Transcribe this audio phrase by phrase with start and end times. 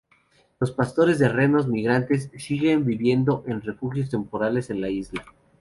[0.59, 5.23] Los pastores de renos migrantes siguen viviendo en refugios temporales en la isla.